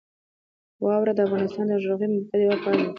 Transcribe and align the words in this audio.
واوره 0.83 1.13
د 1.15 1.19
افغانستان 1.27 1.65
د 1.67 1.73
جغرافیایي 1.83 2.11
موقیعت 2.13 2.41
یوه 2.43 2.57
پایله 2.63 2.83
ده. 2.83 2.89